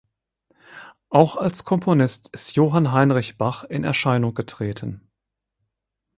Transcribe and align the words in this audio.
Auch 1.11 1.35
als 1.35 1.63
Komponist 1.63 2.29
ist 2.33 2.55
Johann 2.55 2.91
Heinrich 2.91 3.37
Bach 3.37 3.65
in 3.65 3.83
Erscheinung 3.83 4.33
getreten. 4.33 5.07